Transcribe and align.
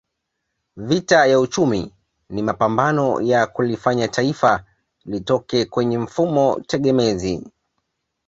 Vita 0.77 1.25
ya 1.27 1.39
uchumi 1.39 1.91
ni 2.29 2.41
mapambano 2.43 3.21
ya 3.21 3.47
kulifanya 3.47 4.07
Taifa 4.07 4.65
litoke 5.05 5.65
kwenye 5.65 5.97
mfumo 5.97 6.61
tegemezi 6.67 7.47